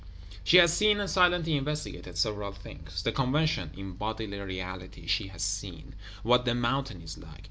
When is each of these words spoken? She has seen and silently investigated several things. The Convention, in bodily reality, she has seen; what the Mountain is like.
She 0.43 0.57
has 0.57 0.75
seen 0.75 0.99
and 0.99 1.07
silently 1.07 1.55
investigated 1.55 2.17
several 2.17 2.53
things. 2.53 3.03
The 3.03 3.11
Convention, 3.11 3.69
in 3.77 3.91
bodily 3.93 4.39
reality, 4.39 5.05
she 5.05 5.27
has 5.27 5.43
seen; 5.43 5.93
what 6.23 6.43
the 6.43 6.55
Mountain 6.55 7.03
is 7.03 7.19
like. 7.19 7.39